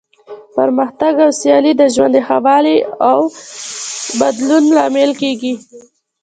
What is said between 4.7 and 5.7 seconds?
لامل کیږي.